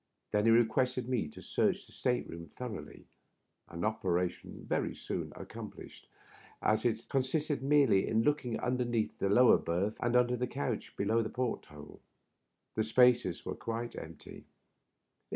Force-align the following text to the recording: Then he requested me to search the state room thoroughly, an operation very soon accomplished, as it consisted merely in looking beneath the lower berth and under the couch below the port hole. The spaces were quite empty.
Then 0.31 0.45
he 0.45 0.51
requested 0.51 1.07
me 1.07 1.27
to 1.27 1.43
search 1.43 1.85
the 1.85 1.91
state 1.91 2.27
room 2.27 2.47
thoroughly, 2.57 3.05
an 3.69 3.85
operation 3.85 4.65
very 4.67 4.95
soon 4.95 5.31
accomplished, 5.35 6.07
as 6.59 6.85
it 6.85 7.05
consisted 7.07 7.61
merely 7.61 8.07
in 8.07 8.23
looking 8.23 8.57
beneath 8.75 9.15
the 9.19 9.29
lower 9.29 9.59
berth 9.59 9.93
and 9.99 10.15
under 10.15 10.35
the 10.35 10.47
couch 10.47 10.97
below 10.97 11.21
the 11.21 11.29
port 11.29 11.65
hole. 11.65 12.01
The 12.73 12.83
spaces 12.83 13.45
were 13.45 13.53
quite 13.53 13.95
empty. 13.95 14.47